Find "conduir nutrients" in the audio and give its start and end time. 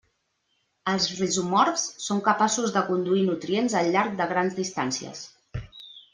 2.89-3.77